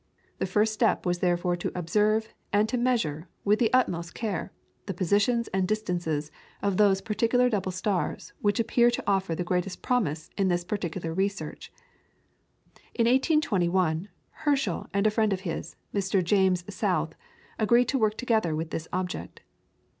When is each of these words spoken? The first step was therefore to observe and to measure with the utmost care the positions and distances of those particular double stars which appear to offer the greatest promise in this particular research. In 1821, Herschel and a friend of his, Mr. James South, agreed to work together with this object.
The 0.39 0.47
first 0.47 0.73
step 0.73 1.05
was 1.05 1.19
therefore 1.19 1.55
to 1.57 1.71
observe 1.77 2.33
and 2.51 2.67
to 2.69 2.75
measure 2.75 3.27
with 3.45 3.59
the 3.59 3.71
utmost 3.71 4.15
care 4.15 4.51
the 4.87 4.95
positions 4.95 5.47
and 5.49 5.67
distances 5.67 6.31
of 6.59 6.77
those 6.77 7.01
particular 7.01 7.51
double 7.51 7.71
stars 7.71 8.33
which 8.41 8.59
appear 8.59 8.89
to 8.89 9.03
offer 9.05 9.35
the 9.35 9.43
greatest 9.43 9.83
promise 9.83 10.31
in 10.39 10.47
this 10.47 10.63
particular 10.63 11.13
research. 11.13 11.71
In 12.95 13.05
1821, 13.05 14.09
Herschel 14.41 14.87
and 14.91 15.05
a 15.05 15.11
friend 15.11 15.33
of 15.33 15.41
his, 15.41 15.75
Mr. 15.93 16.23
James 16.23 16.63
South, 16.73 17.13
agreed 17.59 17.87
to 17.89 17.99
work 17.99 18.17
together 18.17 18.55
with 18.55 18.71
this 18.71 18.87
object. 18.91 19.41